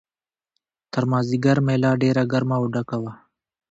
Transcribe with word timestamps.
تر 0.91 1.03
مازیګره 1.11 1.61
مېله 1.67 1.91
ډېره 2.01 2.23
ګرمه 2.31 2.55
او 2.59 2.65
ډکه 2.73 2.97
وه. 3.03 3.13